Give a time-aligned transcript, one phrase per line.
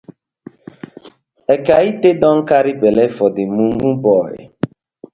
[1.55, 4.33] Ekaete don carry belle for dey mumu boy.